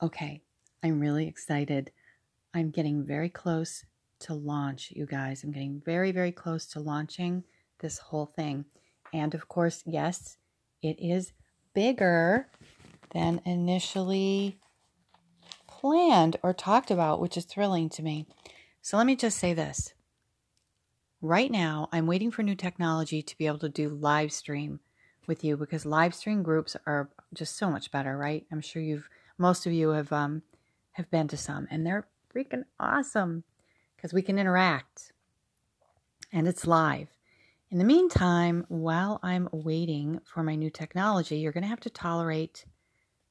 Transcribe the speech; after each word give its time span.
Okay, 0.00 0.42
I'm 0.84 1.00
really 1.00 1.26
excited. 1.26 1.90
I'm 2.54 2.70
getting 2.70 3.04
very 3.04 3.28
close 3.28 3.84
to 4.20 4.34
launch, 4.34 4.92
you 4.94 5.06
guys. 5.06 5.42
I'm 5.42 5.50
getting 5.50 5.82
very, 5.84 6.12
very 6.12 6.30
close 6.30 6.66
to 6.66 6.80
launching 6.80 7.42
this 7.80 7.98
whole 7.98 8.26
thing. 8.26 8.64
And 9.12 9.34
of 9.34 9.48
course, 9.48 9.82
yes, 9.86 10.36
it 10.82 10.96
is 11.00 11.32
bigger 11.74 12.46
than 13.12 13.40
initially 13.44 14.60
planned 15.66 16.36
or 16.44 16.52
talked 16.52 16.92
about, 16.92 17.20
which 17.20 17.36
is 17.36 17.44
thrilling 17.44 17.88
to 17.90 18.02
me. 18.02 18.26
So 18.80 18.96
let 18.96 19.06
me 19.06 19.16
just 19.16 19.38
say 19.38 19.52
this. 19.52 19.94
Right 21.20 21.50
now, 21.50 21.88
I'm 21.90 22.06
waiting 22.06 22.30
for 22.30 22.44
new 22.44 22.54
technology 22.54 23.20
to 23.22 23.36
be 23.36 23.48
able 23.48 23.58
to 23.58 23.68
do 23.68 23.88
live 23.88 24.32
stream 24.32 24.78
with 25.26 25.42
you 25.42 25.56
because 25.56 25.84
live 25.84 26.14
stream 26.14 26.44
groups 26.44 26.76
are 26.86 27.10
just 27.34 27.56
so 27.56 27.68
much 27.68 27.90
better, 27.90 28.16
right? 28.16 28.46
I'm 28.52 28.60
sure 28.60 28.80
you've 28.80 29.08
most 29.38 29.66
of 29.66 29.72
you 29.72 29.90
have 29.90 30.12
um 30.12 30.42
have 30.92 31.10
been 31.10 31.28
to 31.28 31.36
some 31.36 31.66
and 31.70 31.86
they're 31.86 32.06
freaking 32.34 32.64
awesome 32.78 33.44
because 33.96 34.12
we 34.12 34.22
can 34.22 34.38
interact 34.38 35.12
and 36.32 36.46
it's 36.46 36.66
live. 36.66 37.08
In 37.70 37.78
the 37.78 37.84
meantime, 37.84 38.64
while 38.68 39.20
I'm 39.22 39.48
waiting 39.52 40.20
for 40.24 40.42
my 40.42 40.54
new 40.54 40.70
technology, 40.70 41.36
you're 41.36 41.52
going 41.52 41.62
to 41.62 41.68
have 41.68 41.80
to 41.80 41.90
tolerate 41.90 42.64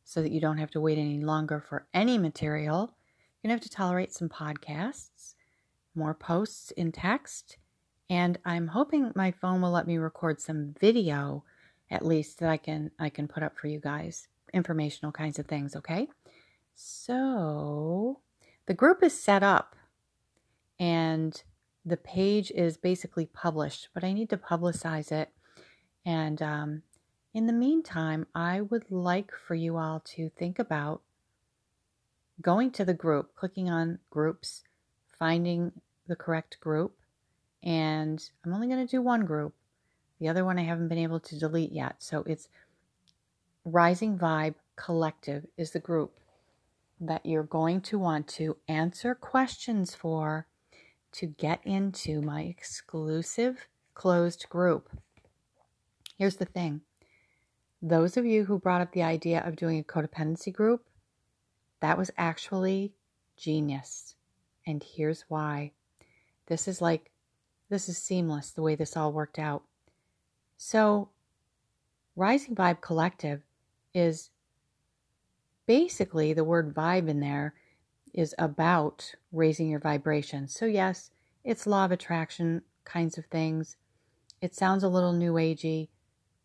so 0.03 0.21
that 0.21 0.31
you 0.31 0.39
don't 0.39 0.59
have 0.59 0.71
to 0.71 0.79
wait 0.79 0.97
any 0.97 1.23
longer 1.23 1.59
for 1.59 1.87
any 1.93 2.17
material. 2.17 2.93
You're 3.41 3.49
going 3.49 3.57
to 3.57 3.61
have 3.61 3.69
to 3.69 3.75
tolerate 3.75 4.13
some 4.13 4.29
podcasts, 4.29 5.33
more 5.95 6.13
posts 6.13 6.71
in 6.71 6.91
text, 6.91 7.57
and 8.09 8.37
I'm 8.45 8.67
hoping 8.67 9.11
my 9.15 9.31
phone 9.31 9.61
will 9.61 9.71
let 9.71 9.87
me 9.87 9.97
record 9.97 10.39
some 10.39 10.75
video 10.79 11.43
at 11.89 12.05
least 12.05 12.39
that 12.39 12.49
I 12.49 12.57
can 12.57 12.91
I 12.99 13.09
can 13.09 13.27
put 13.27 13.43
up 13.43 13.57
for 13.57 13.67
you 13.67 13.79
guys. 13.79 14.27
Informational 14.53 15.11
kinds 15.11 15.39
of 15.39 15.45
things, 15.45 15.75
okay? 15.75 16.07
So, 16.75 18.19
the 18.65 18.73
group 18.73 19.03
is 19.03 19.19
set 19.19 19.43
up 19.43 19.75
and 20.79 21.41
the 21.85 21.97
page 21.97 22.51
is 22.51 22.77
basically 22.77 23.25
published, 23.25 23.89
but 23.93 24.03
I 24.03 24.13
need 24.13 24.29
to 24.29 24.37
publicize 24.37 25.11
it. 25.11 25.31
And 26.05 26.41
um, 26.41 26.83
in 27.33 27.47
the 27.47 27.53
meantime, 27.53 28.27
I 28.35 28.61
would 28.61 28.91
like 28.91 29.31
for 29.31 29.55
you 29.55 29.77
all 29.77 30.01
to 30.15 30.29
think 30.37 30.59
about 30.59 31.01
going 32.41 32.71
to 32.71 32.85
the 32.85 32.93
group, 32.93 33.35
clicking 33.35 33.69
on 33.69 33.99
groups, 34.09 34.63
finding 35.17 35.71
the 36.07 36.15
correct 36.15 36.59
group. 36.59 36.95
And 37.63 38.23
I'm 38.45 38.53
only 38.53 38.67
going 38.67 38.85
to 38.85 38.91
do 38.91 39.01
one 39.01 39.25
group. 39.25 39.53
The 40.19 40.29
other 40.29 40.45
one 40.45 40.57
I 40.57 40.63
haven't 40.63 40.87
been 40.87 40.97
able 40.97 41.19
to 41.21 41.39
delete 41.39 41.71
yet. 41.71 41.95
So 41.99 42.23
it's 42.25 42.49
Rising 43.69 44.17
Vibe 44.17 44.55
Collective 44.77 45.45
is 45.57 45.71
the 45.71 45.79
group 45.81 46.21
that 47.01 47.25
you're 47.25 47.43
going 47.43 47.81
to 47.81 47.99
want 47.99 48.25
to 48.29 48.55
answer 48.69 49.13
questions 49.13 49.93
for 49.93 50.47
to 51.11 51.25
get 51.25 51.59
into 51.65 52.21
my 52.21 52.43
exclusive 52.43 53.67
closed 53.93 54.47
group. 54.47 54.89
Here's 56.17 56.37
the 56.37 56.45
thing 56.45 56.79
those 57.81 58.15
of 58.15 58.25
you 58.25 58.45
who 58.45 58.57
brought 58.57 58.79
up 58.79 58.93
the 58.93 59.03
idea 59.03 59.43
of 59.45 59.57
doing 59.57 59.79
a 59.79 59.83
codependency 59.83 60.53
group, 60.53 60.85
that 61.81 61.97
was 61.97 62.09
actually 62.17 62.93
genius. 63.35 64.15
And 64.65 64.81
here's 64.81 65.25
why. 65.27 65.73
This 66.45 66.69
is 66.69 66.81
like, 66.81 67.11
this 67.69 67.89
is 67.89 67.97
seamless 67.97 68.51
the 68.51 68.61
way 68.61 68.75
this 68.75 68.95
all 68.95 69.11
worked 69.11 69.37
out. 69.37 69.63
So, 70.55 71.09
Rising 72.15 72.55
Vibe 72.55 72.79
Collective 72.79 73.43
is 73.97 74.29
basically 75.65 76.31
the 76.31 76.43
word 76.43 76.73
vibe 76.73 77.09
in 77.09 77.19
there 77.19 77.55
is 78.13 78.35
about 78.37 79.15
raising 79.31 79.69
your 79.69 79.79
vibration. 79.79 80.47
So, 80.47 80.65
yes, 80.65 81.09
it's 81.43 81.65
law 81.65 81.85
of 81.85 81.91
attraction 81.91 82.61
kinds 82.85 83.17
of 83.17 83.25
things. 83.25 83.75
It 84.39 84.53
sounds 84.53 84.83
a 84.83 84.87
little 84.87 85.13
new 85.13 85.33
agey, 85.33 85.89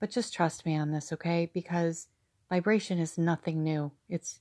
but 0.00 0.10
just 0.10 0.32
trust 0.32 0.64
me 0.64 0.76
on 0.76 0.90
this, 0.90 1.12
okay? 1.12 1.50
Because 1.52 2.08
vibration 2.48 2.98
is 2.98 3.18
nothing 3.18 3.62
new. 3.62 3.92
It's 4.08 4.40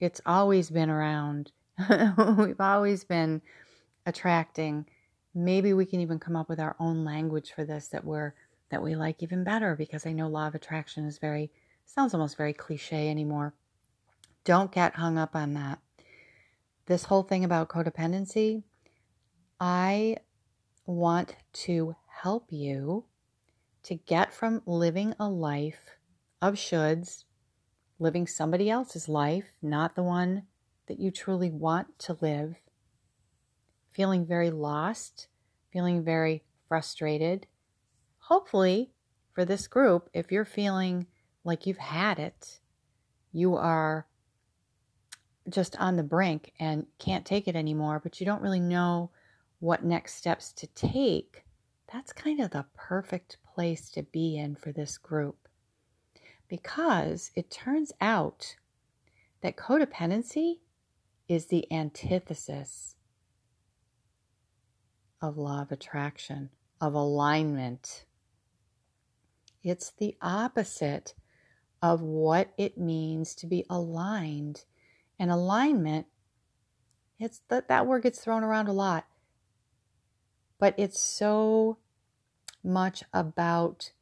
it's 0.00 0.22
always 0.24 0.70
been 0.70 0.88
around. 0.88 1.52
We've 2.38 2.60
always 2.60 3.04
been 3.04 3.42
attracting. 4.06 4.86
Maybe 5.34 5.74
we 5.74 5.84
can 5.84 6.00
even 6.00 6.18
come 6.18 6.36
up 6.36 6.48
with 6.48 6.58
our 6.58 6.74
own 6.80 7.04
language 7.04 7.52
for 7.54 7.64
this 7.64 7.88
that 7.88 8.04
we're 8.04 8.32
that 8.70 8.82
we 8.82 8.94
like 8.94 9.22
even 9.22 9.44
better 9.44 9.76
because 9.76 10.06
I 10.06 10.12
know 10.12 10.28
law 10.28 10.46
of 10.46 10.54
attraction 10.54 11.04
is 11.04 11.18
very 11.18 11.50
sounds 11.94 12.14
almost 12.14 12.36
very 12.36 12.52
cliche 12.52 13.10
anymore. 13.10 13.54
Don't 14.44 14.72
get 14.72 14.96
hung 14.96 15.18
up 15.18 15.34
on 15.34 15.54
that 15.54 15.80
this 16.90 17.04
whole 17.04 17.22
thing 17.22 17.44
about 17.44 17.68
codependency, 17.68 18.64
I 19.60 20.16
want 20.86 21.36
to 21.52 21.94
help 22.08 22.46
you 22.50 23.04
to 23.84 23.94
get 23.94 24.34
from 24.34 24.62
living 24.66 25.14
a 25.20 25.28
life 25.28 25.90
of 26.42 26.54
shoulds, 26.54 27.22
living 28.00 28.26
somebody 28.26 28.68
else's 28.68 29.08
life, 29.08 29.52
not 29.62 29.94
the 29.94 30.02
one 30.02 30.42
that 30.88 30.98
you 30.98 31.12
truly 31.12 31.48
want 31.48 31.96
to 32.00 32.18
live, 32.20 32.56
feeling 33.92 34.26
very 34.26 34.50
lost, 34.50 35.28
feeling 35.72 36.02
very 36.02 36.42
frustrated. 36.66 37.46
Hopefully, 38.18 38.90
for 39.32 39.44
this 39.44 39.68
group, 39.68 40.10
if 40.12 40.32
you're 40.32 40.44
feeling 40.44 41.06
like 41.44 41.66
you've 41.66 41.78
had 41.78 42.18
it, 42.18 42.60
you 43.32 43.56
are 43.56 44.06
just 45.48 45.78
on 45.80 45.96
the 45.96 46.02
brink 46.02 46.52
and 46.60 46.86
can't 46.98 47.24
take 47.24 47.48
it 47.48 47.56
anymore, 47.56 48.00
but 48.02 48.20
you 48.20 48.26
don't 48.26 48.42
really 48.42 48.60
know 48.60 49.10
what 49.58 49.84
next 49.84 50.14
steps 50.14 50.52
to 50.52 50.66
take, 50.68 51.44
that's 51.92 52.12
kind 52.12 52.40
of 52.40 52.50
the 52.50 52.64
perfect 52.74 53.36
place 53.54 53.90
to 53.90 54.02
be 54.02 54.36
in 54.36 54.54
for 54.54 54.72
this 54.72 54.96
group. 54.98 55.48
Because 56.48 57.30
it 57.36 57.50
turns 57.50 57.92
out 58.00 58.56
that 59.42 59.56
codependency 59.56 60.58
is 61.28 61.46
the 61.46 61.70
antithesis 61.72 62.96
of 65.22 65.36
law 65.36 65.62
of 65.62 65.70
attraction, 65.70 66.50
of 66.80 66.94
alignment. 66.94 68.04
It's 69.62 69.90
the 69.90 70.16
opposite 70.22 71.14
of 71.82 72.02
what 72.02 72.52
it 72.58 72.76
means 72.78 73.34
to 73.36 73.46
be 73.46 73.64
aligned 73.70 74.64
and 75.18 75.30
alignment, 75.30 76.06
it's 77.18 77.40
that 77.48 77.68
that 77.68 77.86
word 77.86 78.02
gets 78.02 78.20
thrown 78.20 78.42
around 78.44 78.68
a 78.68 78.72
lot. 78.72 79.06
But 80.58 80.74
it's 80.76 81.00
so 81.00 81.78
much 82.62 83.02
about 83.12 83.92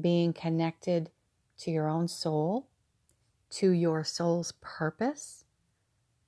being 0.00 0.32
connected 0.32 1.10
to 1.58 1.70
your 1.70 1.88
own 1.88 2.08
soul, 2.08 2.68
to 3.50 3.70
your 3.70 4.04
soul's 4.04 4.52
purpose, 4.60 5.44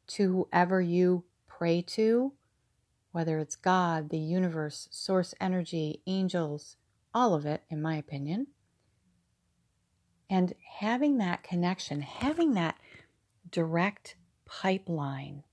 to 0.08 0.32
whoever 0.50 0.80
you 0.80 1.24
pray 1.46 1.82
to, 1.82 2.32
whether 3.12 3.38
it's 3.38 3.56
God, 3.56 4.10
the 4.10 4.18
universe, 4.18 4.88
source 4.90 5.34
energy, 5.40 6.02
angels, 6.06 6.76
all 7.14 7.34
of 7.34 7.46
it, 7.46 7.62
in 7.70 7.80
my 7.80 7.96
opinion. 7.96 8.48
And 10.28 10.54
having 10.78 11.18
that 11.18 11.42
connection, 11.42 12.02
having 12.02 12.54
that 12.54 12.76
direct 13.50 14.16
pipeline 14.44 15.44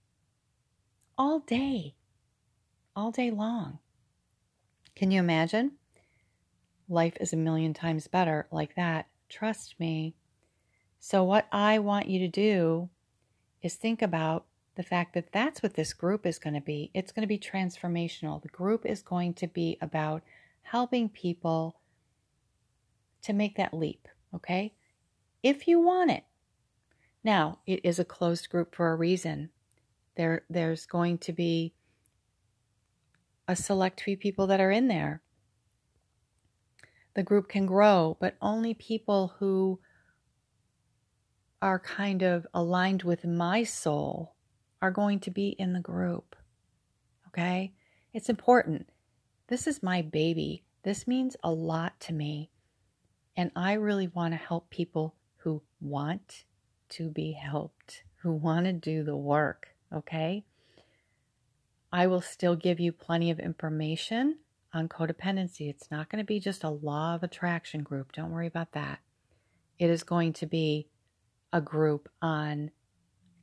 all 1.18 1.40
day, 1.40 1.96
all 2.96 3.12
day 3.12 3.30
long. 3.30 3.80
Can 4.96 5.12
you 5.12 5.20
imagine? 5.20 5.74
Life 6.90 7.18
is 7.20 7.34
a 7.34 7.38
million 7.38 7.74
times 7.74 8.08
better 8.08 8.48
like 8.52 8.76
that. 8.76 9.08
Trust 9.30 9.80
me. 9.80 10.16
So, 11.00 11.24
what 11.24 11.48
I 11.52 11.80
want 11.80 12.08
you 12.08 12.20
to 12.20 12.28
do 12.28 12.90
is 13.62 13.76
think 13.76 14.02
about 14.02 14.46
the 14.76 14.84
fact 14.84 15.14
that 15.14 15.32
that's 15.32 15.62
what 15.62 15.76
this 15.76 15.94
group 15.94 16.26
is 16.26 16.40
going 16.40 16.54
to 16.54 16.62
be. 16.62 16.92
It's 16.94 17.12
going 17.12 17.22
to 17.22 17.28
be 17.28 17.38
transformational. 17.38 18.42
The 18.42 18.48
group 18.50 18.86
is 18.86 19.02
going 19.02 19.34
to 19.36 19.48
be 19.48 19.78
about 19.82 20.24
helping 20.64 21.10
people 21.10 21.78
to 23.22 23.34
make 23.34 23.56
that 23.58 23.74
leap, 23.74 24.08
okay? 24.36 24.74
If 25.42 25.68
you 25.68 25.80
want 25.80 26.12
it. 26.12 26.24
Now, 27.24 27.60
it 27.66 27.82
is 27.84 28.00
a 28.00 28.06
closed 28.06 28.50
group 28.50 28.76
for 28.76 28.92
a 28.92 28.96
reason. 28.96 29.50
There, 30.16 30.44
there's 30.50 30.86
going 30.86 31.20
to 31.20 31.34
be 31.34 31.74
a 33.48 33.56
select 33.56 34.02
few 34.02 34.18
people 34.18 34.48
that 34.48 34.60
are 34.60 34.72
in 34.72 34.88
there. 34.88 35.22
The 37.16 37.24
group 37.24 37.48
can 37.48 37.66
grow, 37.66 38.18
but 38.20 38.36
only 38.42 38.74
people 38.74 39.36
who 39.40 39.80
are 41.62 41.80
kind 41.80 42.24
of 42.24 42.46
aligned 42.54 43.04
with 43.04 43.26
my 43.26 43.64
soul 43.64 44.36
are 44.82 44.92
going 44.92 45.20
to 45.22 45.32
be 45.32 45.50
in 45.50 45.74
the 45.74 45.80
group. 45.80 46.36
Okay? 47.28 47.74
It's 48.14 48.30
important. 48.30 48.90
This 49.48 49.68
is 49.68 49.82
my 49.82 50.02
baby. 50.02 50.66
This 50.84 51.08
means 51.08 51.38
a 51.44 51.52
lot 51.52 52.00
to 52.02 52.14
me. 52.14 52.50
And 53.36 53.52
I 53.56 53.74
really 53.74 54.08
want 54.08 54.34
to 54.34 54.38
help 54.38 54.70
people 54.70 55.16
who 55.38 55.62
want 55.82 56.46
to 56.90 57.10
be 57.10 57.32
helped, 57.32 58.04
who 58.22 58.32
want 58.32 58.66
to 58.66 58.74
do 58.74 59.04
the 59.04 59.18
work, 59.18 59.70
okay? 59.92 60.44
I 61.92 62.08
will 62.08 62.22
still 62.22 62.56
give 62.56 62.80
you 62.80 62.92
plenty 62.92 63.32
of 63.32 63.40
information 63.40 64.38
on 64.74 64.88
codependency. 64.88 65.70
It's 65.70 65.92
not 65.92 66.10
going 66.10 66.24
to 66.24 66.26
be 66.26 66.40
just 66.40 66.64
a 66.64 66.70
law 66.70 67.16
of 67.16 67.24
attraction 67.24 67.84
group. 67.84 68.12
Don't 68.12 68.32
worry 68.32 68.48
about 68.48 68.72
that. 68.74 69.00
It 69.78 69.90
is 69.90 70.04
going 70.04 70.34
to 70.34 70.46
be 70.46 70.88
a 71.52 71.62
group 71.62 72.10
on 72.22 72.72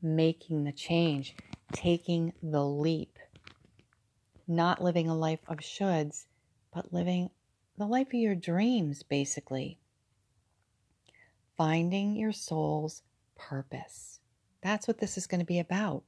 making 0.03 0.65
the 0.65 0.73
change, 0.73 1.37
taking 1.73 2.33
the 2.43 2.65
leap, 2.65 3.19
not 4.49 4.83
living 4.83 5.09
a 5.09 5.17
life 5.17 5.41
of 5.47 5.59
shoulds, 5.59 6.25
but 6.75 6.93
living 6.93 7.31
the 7.81 7.87
life 7.87 8.09
of 8.09 8.15
your 8.15 8.35
dreams, 8.35 9.03
basically. 9.03 9.79
Finding 11.57 12.15
your 12.15 12.33
soul's 12.33 13.03
purpose. 13.37 14.21
That's 14.63 14.87
what 14.87 14.99
this 14.99 15.17
is 15.17 15.27
going 15.27 15.41
to 15.41 15.47
be 15.47 15.59
about. 15.59 16.03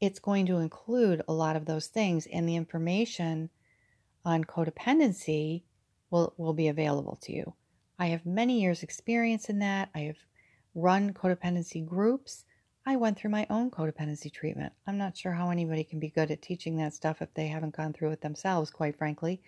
It's 0.00 0.18
going 0.18 0.44
to 0.46 0.58
include 0.58 1.22
a 1.26 1.32
lot 1.32 1.56
of 1.56 1.64
those 1.64 1.86
things, 1.86 2.26
and 2.30 2.46
the 2.46 2.56
information 2.56 3.48
on 4.22 4.44
codependency 4.44 5.62
will, 6.10 6.34
will 6.36 6.52
be 6.52 6.68
available 6.68 7.18
to 7.22 7.32
you. 7.32 7.54
I 7.98 8.08
have 8.08 8.26
many 8.26 8.60
years' 8.60 8.82
experience 8.82 9.48
in 9.48 9.60
that. 9.60 9.88
I 9.94 10.00
have 10.00 10.18
run 10.74 11.14
codependency 11.14 11.84
groups. 11.86 12.44
I 12.84 12.96
went 12.96 13.18
through 13.18 13.30
my 13.30 13.46
own 13.48 13.70
codependency 13.70 14.30
treatment. 14.30 14.74
I'm 14.86 14.98
not 14.98 15.16
sure 15.16 15.32
how 15.32 15.48
anybody 15.48 15.84
can 15.84 15.98
be 15.98 16.10
good 16.10 16.30
at 16.30 16.42
teaching 16.42 16.76
that 16.76 16.92
stuff 16.92 17.22
if 17.22 17.32
they 17.32 17.46
haven't 17.46 17.76
gone 17.76 17.94
through 17.94 18.10
it 18.10 18.20
themselves, 18.20 18.70
quite 18.70 18.96
frankly. 18.96 19.40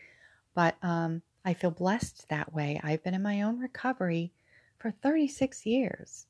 But 0.55 0.77
um, 0.83 1.23
I 1.45 1.55
feel 1.55 1.71
blessed 1.71 2.29
that 2.29 2.53
way. 2.53 2.81
I've 2.83 3.03
been 3.03 3.15
in 3.15 3.23
my 3.23 3.43
own 3.43 3.59
recovery 3.59 4.33
for 4.79 4.91
36 4.91 5.65
years 5.67 6.27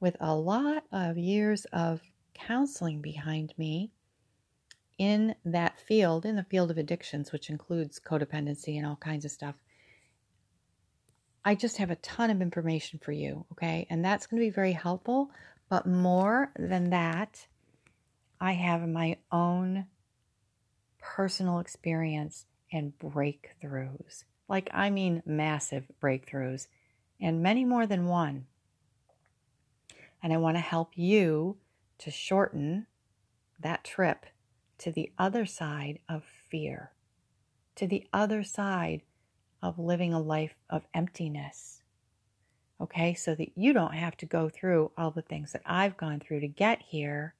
with 0.00 0.16
a 0.20 0.34
lot 0.34 0.84
of 0.92 1.16
years 1.16 1.64
of 1.66 2.00
counseling 2.34 3.00
behind 3.00 3.54
me 3.56 3.90
in 4.98 5.34
that 5.44 5.78
field, 5.78 6.24
in 6.24 6.36
the 6.36 6.44
field 6.44 6.70
of 6.70 6.78
addictions, 6.78 7.32
which 7.32 7.50
includes 7.50 8.00
codependency 8.00 8.76
and 8.76 8.86
all 8.86 8.96
kinds 8.96 9.24
of 9.24 9.30
stuff. 9.30 9.54
I 11.44 11.54
just 11.54 11.76
have 11.76 11.90
a 11.90 11.96
ton 11.96 12.30
of 12.30 12.42
information 12.42 12.98
for 12.98 13.12
you, 13.12 13.46
okay? 13.52 13.86
And 13.88 14.04
that's 14.04 14.26
going 14.26 14.40
to 14.40 14.46
be 14.46 14.50
very 14.50 14.72
helpful. 14.72 15.30
But 15.68 15.86
more 15.86 16.50
than 16.58 16.90
that, 16.90 17.46
I 18.40 18.52
have 18.52 18.86
my 18.88 19.18
own 19.30 19.86
personal 20.98 21.60
experience 21.60 22.46
and 22.72 22.92
breakthroughs. 22.98 24.24
Like, 24.48 24.70
I 24.72 24.90
mean, 24.90 25.22
massive 25.26 25.84
breakthroughs, 26.00 26.68
and 27.20 27.42
many 27.42 27.64
more 27.64 27.86
than 27.86 28.06
one. 28.06 28.46
And 30.22 30.32
I 30.32 30.36
want 30.36 30.56
to 30.56 30.60
help 30.60 30.92
you 30.94 31.56
to 31.98 32.10
shorten 32.10 32.86
that 33.60 33.84
trip 33.84 34.26
to 34.78 34.92
the 34.92 35.10
other 35.18 35.46
side 35.46 35.98
of 36.08 36.24
fear, 36.24 36.92
to 37.76 37.86
the 37.86 38.06
other 38.12 38.42
side 38.42 39.02
of 39.62 39.78
living 39.78 40.12
a 40.12 40.20
life 40.20 40.56
of 40.68 40.82
emptiness. 40.94 41.82
Okay, 42.80 43.14
so 43.14 43.34
that 43.34 43.56
you 43.56 43.72
don't 43.72 43.94
have 43.94 44.16
to 44.18 44.26
go 44.26 44.50
through 44.50 44.90
all 44.98 45.10
the 45.10 45.22
things 45.22 45.52
that 45.52 45.62
I've 45.64 45.96
gone 45.96 46.20
through 46.20 46.40
to 46.40 46.48
get 46.48 46.82
here. 46.82 47.34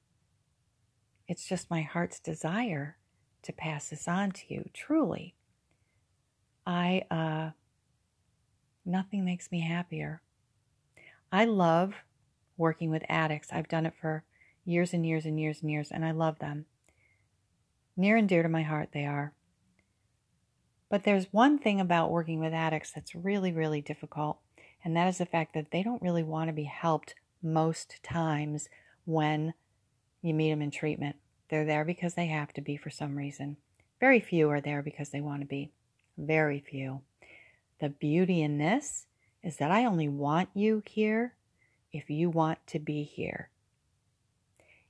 It's 1.27 1.47
just 1.47 1.69
my 1.69 1.83
heart's 1.83 2.19
desire 2.19 2.96
to 3.47 3.53
pass 3.53 3.89
this 3.89 4.07
on 4.07 4.31
to 4.31 4.41
you, 4.47 4.69
truly. 4.73 5.33
I, 6.65 7.03
uh, 7.09 7.51
nothing 8.85 9.25
makes 9.25 9.51
me 9.51 9.61
happier. 9.61 10.21
I 11.31 11.45
love 11.45 11.95
working 12.57 12.89
with 12.89 13.03
addicts. 13.09 13.49
I've 13.51 13.67
done 13.67 13.85
it 13.85 13.93
for 13.99 14.23
years 14.65 14.93
and 14.93 15.05
years 15.05 15.25
and 15.25 15.39
years 15.39 15.61
and 15.61 15.71
years, 15.71 15.91
and 15.91 16.05
I 16.05 16.11
love 16.11 16.39
them. 16.39 16.65
Near 17.95 18.17
and 18.17 18.29
dear 18.29 18.43
to 18.43 18.49
my 18.49 18.63
heart, 18.63 18.89
they 18.93 19.05
are. 19.05 19.33
But 20.89 21.03
there's 21.03 21.33
one 21.33 21.57
thing 21.57 21.81
about 21.81 22.11
working 22.11 22.39
with 22.39 22.53
addicts 22.53 22.91
that's 22.91 23.15
really, 23.15 23.51
really 23.51 23.81
difficult, 23.81 24.39
and 24.83 24.95
that 24.95 25.07
is 25.07 25.17
the 25.17 25.25
fact 25.25 25.53
that 25.53 25.71
they 25.71 25.83
don't 25.83 26.01
really 26.01 26.23
want 26.23 26.49
to 26.49 26.53
be 26.53 26.63
helped 26.63 27.15
most 27.41 28.01
times 28.03 28.69
when 29.05 29.53
you 30.21 30.33
meet 30.33 30.49
them 30.49 30.61
in 30.61 30.71
treatment. 30.71 31.15
They're 31.49 31.65
there 31.65 31.85
because 31.85 32.13
they 32.13 32.27
have 32.27 32.53
to 32.53 32.61
be 32.61 32.77
for 32.77 32.89
some 32.89 33.15
reason. 33.15 33.57
Very 33.99 34.19
few 34.19 34.49
are 34.49 34.61
there 34.61 34.81
because 34.81 35.09
they 35.09 35.21
want 35.21 35.41
to 35.41 35.47
be. 35.47 35.71
Very 36.17 36.59
few. 36.59 37.01
The 37.79 37.89
beauty 37.89 38.41
in 38.41 38.57
this 38.57 39.05
is 39.43 39.57
that 39.57 39.71
I 39.71 39.85
only 39.85 40.07
want 40.07 40.49
you 40.53 40.83
here 40.85 41.35
if 41.91 42.09
you 42.09 42.29
want 42.29 42.59
to 42.67 42.79
be 42.79 43.03
here. 43.03 43.49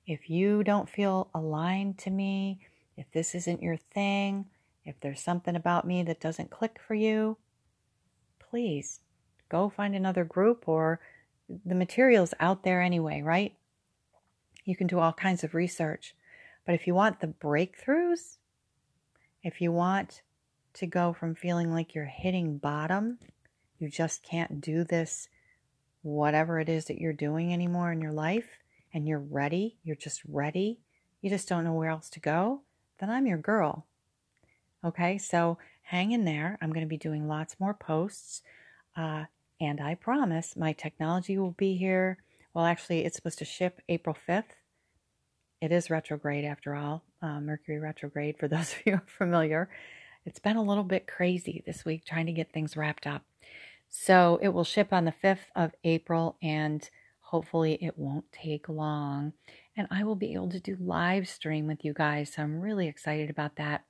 If 0.06 0.30
you 0.30 0.64
don't 0.64 0.90
feel 0.90 1.30
aligned 1.34 1.98
to 2.00 2.10
me, 2.10 2.60
if 2.96 3.12
this 3.12 3.36
isn't 3.36 3.62
your 3.62 3.78
thing, 3.78 4.46
if 4.86 5.00
there's 5.02 5.22
something 5.22 5.56
about 5.56 5.86
me 5.86 6.02
that 6.04 6.22
doesn't 6.22 6.50
click 6.50 6.80
for 6.86 6.96
you, 6.96 7.38
please 8.40 9.02
go 9.50 9.70
find 9.70 9.96
another 9.96 10.24
group 10.24 10.68
or 10.68 11.00
the 11.66 11.76
material's 11.76 12.34
out 12.40 12.64
there 12.64 12.82
anyway, 12.82 13.22
right? 13.22 13.54
You 14.64 14.76
can 14.76 14.88
do 14.88 15.00
all 15.00 15.14
kinds 15.14 15.44
of 15.44 15.54
research. 15.54 16.16
But 16.68 16.76
if 16.76 16.86
you 16.86 16.94
want 16.94 17.22
the 17.22 17.28
breakthroughs, 17.28 18.38
if 19.42 19.62
you 19.62 19.72
want 19.72 20.22
to 20.74 20.86
go 20.86 21.14
from 21.14 21.34
feeling 21.34 21.72
like 21.72 21.96
you're 21.96 22.06
hitting 22.06 22.58
bottom, 22.58 23.20
you 23.80 23.90
just 23.90 24.22
can't 24.22 24.60
do 24.60 24.84
this, 24.84 25.30
whatever 26.02 26.60
it 26.60 26.68
is 26.68 26.86
that 26.86 27.00
you're 27.00 27.14
doing 27.14 27.54
anymore 27.54 27.94
in 27.94 28.02
your 28.02 28.12
life, 28.12 28.60
and 28.94 29.08
you're 29.08 29.18
ready, 29.18 29.78
you're 29.86 29.96
just 29.96 30.22
ready, 30.28 30.82
you 31.22 31.30
just 31.30 31.48
don't 31.48 31.64
know 31.64 31.74
where 31.74 31.90
else 31.90 32.10
to 32.10 32.20
go, 32.20 32.64
then 33.00 33.10
I'm 33.10 33.28
your 33.28 33.38
girl. 33.38 33.86
Okay, 34.84 35.18
so 35.18 35.58
hang 35.84 36.12
in 36.12 36.26
there. 36.26 36.58
I'm 36.62 36.74
going 36.74 36.86
to 36.86 36.90
be 36.90 36.98
doing 36.98 37.30
lots 37.30 37.56
more 37.62 37.74
posts. 37.74 38.42
Uh, 38.94 39.26
and 39.62 39.80
I 39.80 39.96
promise 39.96 40.58
my 40.58 40.74
technology 40.74 41.38
will 41.38 41.52
be 41.52 41.78
here. 41.78 42.18
Well, 42.54 42.66
actually, 42.66 43.06
it's 43.06 43.16
supposed 43.16 43.40
to 43.40 43.46
ship 43.46 43.82
April 43.88 44.18
5th. 44.28 44.44
It 45.62 45.72
is 45.72 45.90
retrograde 45.90 46.46
after 46.46 46.76
all, 46.76 47.04
uh, 47.22 47.40
Mercury 47.40 47.80
retrograde, 47.80 48.38
for 48.38 48.48
those 48.48 48.74
of 48.74 48.86
you 48.86 49.02
familiar. 49.06 49.70
It's 50.26 50.40
been 50.40 50.58
a 50.58 50.64
little 50.64 50.84
bit 50.84 51.08
crazy 51.08 51.64
this 51.66 51.86
week 51.86 52.06
trying 52.06 52.26
to 52.26 52.34
get 52.34 52.52
things 52.52 52.78
wrapped 52.78 53.08
up. 53.08 53.24
So 53.90 54.38
it 54.42 54.50
will 54.50 54.66
ship 54.66 54.92
on 54.92 55.06
the 55.06 55.14
5th 55.24 55.48
of 55.56 55.72
April, 55.84 56.38
and 56.42 56.88
hopefully 57.22 57.78
it 57.82 57.98
won't 57.98 58.32
take 58.32 58.70
long 58.70 59.34
and 59.78 59.88
I 59.92 60.04
will 60.04 60.16
be 60.16 60.34
able 60.34 60.50
to 60.50 60.60
do 60.60 60.76
live 60.80 61.30
stream 61.30 61.68
with 61.68 61.86
you 61.86 61.94
guys. 61.94 62.34
So 62.34 62.42
I'm 62.42 62.60
really 62.60 62.88
excited 62.88 63.30
about 63.30 63.58
that. 63.58 63.86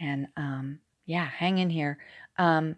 And 0.00 0.26
um, 0.36 0.80
yeah, 1.06 1.24
hang 1.24 1.58
in 1.58 1.70
here. 1.70 1.98
Um, 2.36 2.76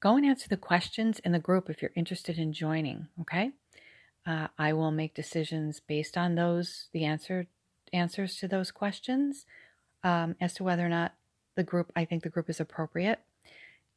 go 0.00 0.16
and 0.16 0.26
answer 0.26 0.48
the 0.48 0.56
questions 0.56 1.20
in 1.20 1.30
the 1.30 1.38
group 1.38 1.70
if 1.70 1.80
you're 1.80 1.92
interested 1.94 2.36
in 2.36 2.52
joining. 2.52 3.06
Okay, 3.20 3.52
uh, 4.26 4.48
I 4.58 4.72
will 4.72 4.90
make 4.90 5.14
decisions 5.14 5.80
based 5.80 6.16
on 6.16 6.34
those 6.34 6.88
the 6.92 7.04
answer 7.04 7.46
answers 7.92 8.36
to 8.36 8.48
those 8.48 8.70
questions 8.70 9.46
um, 10.02 10.36
as 10.40 10.54
to 10.54 10.64
whether 10.64 10.84
or 10.84 10.88
not 10.88 11.14
the 11.54 11.62
group 11.62 11.92
I 11.94 12.04
think 12.04 12.22
the 12.22 12.30
group 12.30 12.50
is 12.50 12.60
appropriate, 12.60 13.20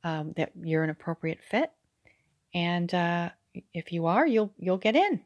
um, 0.03 0.33
that 0.37 0.51
you're 0.61 0.83
an 0.83 0.89
appropriate 0.89 1.39
fit, 1.41 1.71
and 2.53 2.93
uh, 2.93 3.29
if 3.73 3.91
you 3.91 4.05
are, 4.05 4.27
you'll 4.27 4.53
you'll 4.57 4.77
get 4.77 4.95
in. 4.95 5.21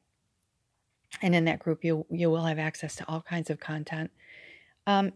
And 1.21 1.35
in 1.35 1.45
that 1.45 1.59
group 1.59 1.83
you 1.83 2.05
you 2.09 2.29
will 2.29 2.45
have 2.45 2.59
access 2.59 2.95
to 2.97 3.05
all 3.07 3.21
kinds 3.21 3.49
of 3.49 3.59
content. 3.59 4.11
Um, 4.87 5.13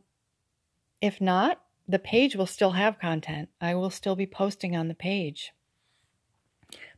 if 1.01 1.21
not 1.21 1.61
the 1.87 1.99
page 1.99 2.35
will 2.35 2.47
still 2.47 2.71
have 2.71 2.99
content. 2.99 3.49
I 3.61 3.75
will 3.75 3.91
still 3.91 4.15
be 4.15 4.25
posting 4.25 4.75
on 4.75 4.87
the 4.87 4.95
page. 4.95 5.53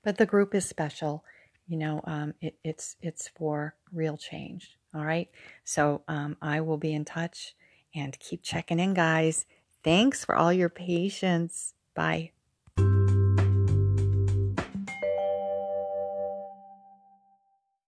But 0.03 0.17
the 0.17 0.25
group 0.25 0.55
is 0.55 0.65
special 0.65 1.23
you 1.67 1.77
know 1.77 2.01
um, 2.05 2.33
it, 2.41 2.57
it's 2.63 2.95
it's 3.01 3.27
for 3.29 3.75
real 3.93 4.17
change 4.17 4.77
all 4.95 5.05
right? 5.05 5.29
So 5.63 6.03
um, 6.07 6.37
i 6.41 6.61
will 6.61 6.77
be 6.77 6.93
in 6.93 7.05
touch 7.05 7.55
and 7.93 8.17
keep 8.19 8.41
checking 8.43 8.79
in 8.79 8.93
guys. 8.93 9.45
Thanks 9.83 10.25
for 10.25 10.35
all 10.35 10.51
your 10.53 10.69
patience. 10.69 11.73
Bye 11.93 12.31